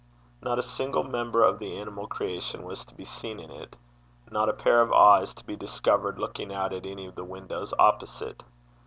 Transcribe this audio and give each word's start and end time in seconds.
Not 0.41 0.57
a 0.57 0.63
single 0.63 1.03
member 1.03 1.43
of 1.43 1.59
the 1.59 1.77
animal 1.77 2.07
creation 2.07 2.63
was 2.63 2.83
to 2.85 2.95
be 2.95 3.05
seen 3.05 3.39
in 3.39 3.51
it, 3.51 3.75
not 4.31 4.49
a 4.49 4.53
pair 4.53 4.81
of 4.81 4.91
eyes 4.91 5.31
to 5.35 5.45
be 5.45 5.55
discovered 5.55 6.17
looking 6.17 6.51
out 6.51 6.73
at 6.73 6.87
any 6.87 7.05
of 7.05 7.13
the 7.13 7.23
windows 7.23 7.71
opposite. 7.77 8.41